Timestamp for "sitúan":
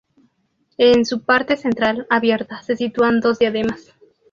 2.75-3.19